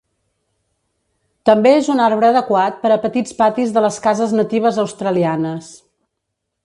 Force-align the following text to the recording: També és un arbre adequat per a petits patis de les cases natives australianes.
També 1.49 1.73
és 1.81 1.89
un 1.95 2.01
arbre 2.05 2.31
adequat 2.33 2.79
per 2.85 2.91
a 2.95 2.99
petits 3.05 3.37
patis 3.43 3.75
de 3.77 3.85
les 3.87 4.01
cases 4.07 4.35
natives 4.39 4.81
australianes. 4.87 5.69